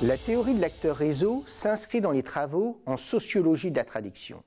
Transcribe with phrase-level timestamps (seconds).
[0.00, 4.44] La théorie de l'acteur réseau s'inscrit dans les travaux en sociologie de la traduction.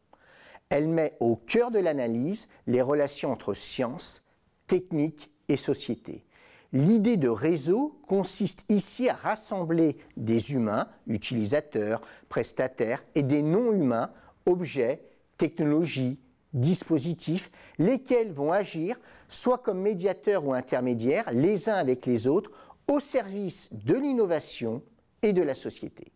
[0.70, 4.24] Elle met au cœur de l'analyse les relations entre science,
[4.68, 6.24] technique et société.
[6.72, 12.00] L'idée de réseau consiste ici à rassembler des humains, utilisateurs,
[12.30, 14.10] prestataires, et des non-humains,
[14.46, 15.02] objets,
[15.38, 16.18] technologies,
[16.54, 22.52] dispositifs, lesquels vont agir soit comme médiateurs ou intermédiaires, les uns avec les autres,
[22.88, 24.82] au service de l'innovation
[25.22, 26.12] et de la société.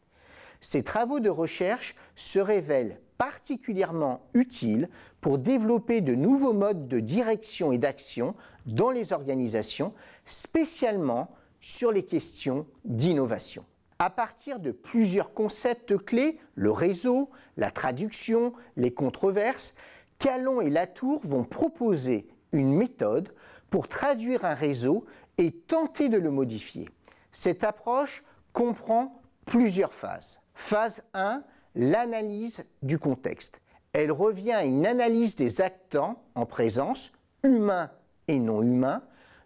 [0.62, 4.90] Ces travaux de recherche se révèlent particulièrement utiles
[5.22, 9.94] pour développer de nouveaux modes de direction et d'action dans les organisations,
[10.26, 11.30] spécialement
[11.60, 13.66] sur les questions d'innovation.
[14.00, 19.74] À partir de plusieurs concepts clés, le réseau, la traduction, les controverses,
[20.20, 23.34] Calon et Latour vont proposer une méthode
[23.70, 25.06] pour traduire un réseau
[25.38, 26.90] et tenter de le modifier.
[27.32, 28.24] Cette approche
[28.56, 30.40] comprend plusieurs phases.
[30.56, 31.44] Phase 1,
[31.76, 33.62] l'analyse du contexte.
[33.92, 37.12] Elle revient à une analyse des actants en présence,
[37.44, 37.92] humains
[38.30, 39.04] et non humains,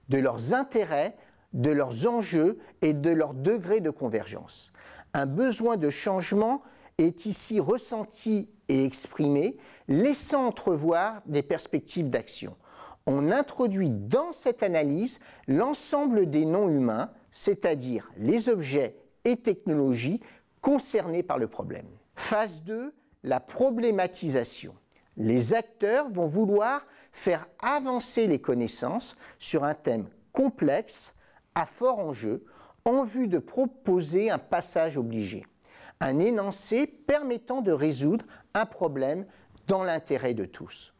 [0.10, 1.18] de leurs intérêts,
[1.54, 4.72] de leurs enjeux et de leur degré de convergence.
[5.16, 6.62] Un besoin de changement
[7.00, 12.56] est ici ressenti et exprimé, laissant entrevoir des perspectives d'action.
[13.08, 20.20] On introduit dans cette analyse l'ensemble des non-humains, c'est-à-dire les objets et technologies
[20.62, 21.88] concernés par le problème.
[22.16, 24.76] Phase 2, la problématisation.
[25.18, 31.16] Les acteurs vont vouloir faire avancer les connaissances sur un thème complexe,
[31.56, 32.46] à fort enjeu,
[32.86, 35.46] en vue de proposer un passage obligé,
[36.00, 39.26] un énoncé permettant de résoudre un problème
[39.68, 40.94] dans l'intérêt de tous.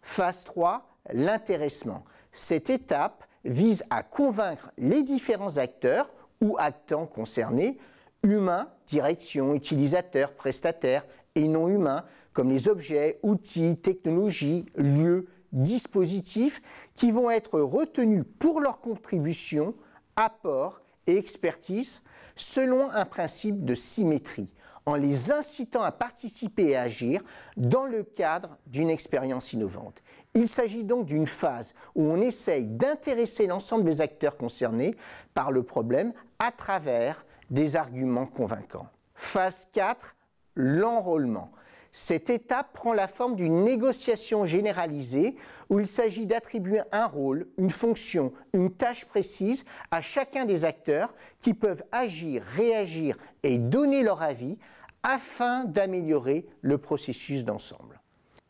[0.00, 2.04] Phase 3, l'intéressement.
[2.32, 7.78] Cette étape vise à convaincre les différents acteurs ou actants concernés
[8.22, 11.04] humains, direction, utilisateurs, prestataires,
[11.34, 16.60] et non humains, comme les objets, outils, technologies, lieux, dispositifs,
[16.94, 19.74] qui vont être retenus pour leur contribution,
[20.16, 22.02] apport et expertise
[22.34, 24.52] selon un principe de symétrie,
[24.86, 27.22] en les incitant à participer et agir
[27.56, 30.02] dans le cadre d'une expérience innovante.
[30.34, 34.96] Il s'agit donc d'une phase où on essaye d'intéresser l'ensemble des acteurs concernés
[35.34, 38.88] par le problème à travers des arguments convaincants.
[39.14, 40.16] Phase 4,
[40.54, 41.52] l'enrôlement.
[41.94, 45.36] Cette étape prend la forme d'une négociation généralisée
[45.68, 51.14] où il s'agit d'attribuer un rôle, une fonction, une tâche précise à chacun des acteurs
[51.38, 54.56] qui peuvent agir, réagir et donner leur avis
[55.02, 58.00] afin d'améliorer le processus d'ensemble.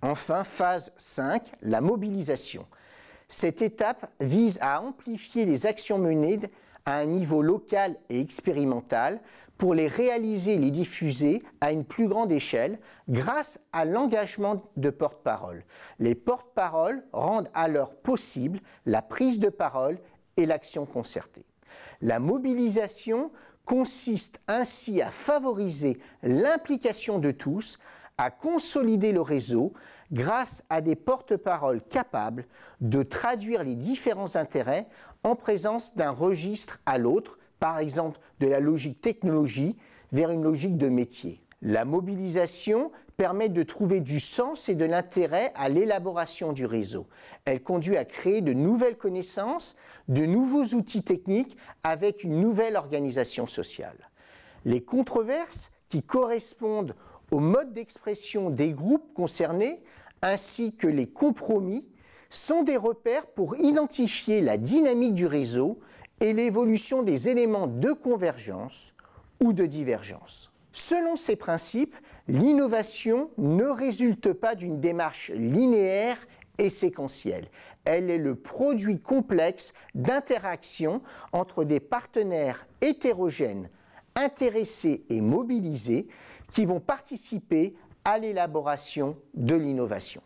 [0.03, 2.67] Enfin, phase 5, la mobilisation.
[3.27, 6.39] Cette étape vise à amplifier les actions menées
[6.85, 9.21] à un niveau local et expérimental
[9.63, 14.91] pour les réaliser et les diffuser à une plus grande échelle grâce à l'engagement de
[14.91, 15.65] porte-parole.
[16.01, 20.01] Les porte-paroles rendent alors possible la prise de parole
[20.37, 21.45] et l'action concertée.
[22.01, 23.31] La mobilisation
[23.65, 27.79] consiste ainsi à favoriser l'implication de tous,
[28.19, 29.75] à consolider le réseau
[30.11, 32.47] grâce à des porte-paroles capables
[32.81, 34.89] de traduire les différents intérêts
[35.23, 39.77] en présence d'un registre à l'autre, par exemple de la logique technologie
[40.11, 41.45] vers une logique de métier.
[41.63, 47.07] La mobilisation permet de trouver du sens et de l'intérêt à l'élaboration du réseau.
[47.45, 49.77] Elle conduit à créer de nouvelles connaissances,
[50.09, 54.11] de nouveaux outils techniques avec une nouvelle organisation sociale.
[54.65, 56.97] Les controverses qui correspondent
[57.31, 59.85] au mode d'expression des groupes concernés
[60.21, 61.87] ainsi que les compromis
[62.29, 65.79] sont des repères pour identifier la dynamique du réseau
[66.23, 68.95] et l'évolution des éléments de convergence
[69.41, 70.53] ou de divergence.
[70.71, 71.97] Selon ces principes,
[72.29, 76.17] l'innovation ne résulte pas d'une démarche linéaire
[76.59, 77.49] et séquentielle.
[77.85, 81.03] Elle est le produit complexe d'interactions
[81.33, 83.69] entre des partenaires hétérogènes,
[84.15, 86.07] intéressés et mobilisés
[86.53, 90.23] qui vont participer à l'élaboration de l'innovation.